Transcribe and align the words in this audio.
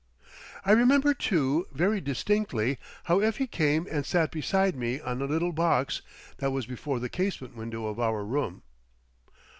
I 0.65 0.71
remember 0.71 1.13
too 1.13 1.67
very 1.71 2.01
distinctly 2.01 2.79
how 3.03 3.19
Effie 3.19 3.45
came 3.45 3.87
and 3.91 4.03
sat 4.03 4.31
beside 4.31 4.75
me 4.75 4.99
on 4.99 5.21
a 5.21 5.25
little 5.25 5.51
box: 5.53 6.01
that 6.37 6.49
was 6.49 6.65
before 6.65 6.99
the 6.99 7.07
casement 7.07 7.55
window 7.55 7.85
of 7.85 7.99
our 7.99 8.25
room. 8.25 8.63